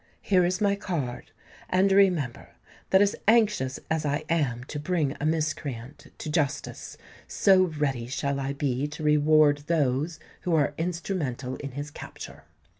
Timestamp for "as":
3.03-3.15, 3.91-4.03